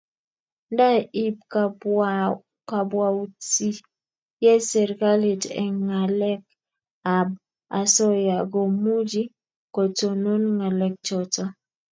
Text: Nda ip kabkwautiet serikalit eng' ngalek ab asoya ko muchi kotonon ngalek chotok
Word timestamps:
Nda 0.71 0.89
ip 1.25 1.37
kabkwautiet 1.51 3.85
serikalit 4.69 5.43
eng' 5.61 5.81
ngalek 5.87 6.43
ab 7.15 7.29
asoya 7.79 8.37
ko 8.51 8.59
muchi 8.83 9.21
kotonon 9.75 10.43
ngalek 10.57 10.93
chotok 11.07 11.51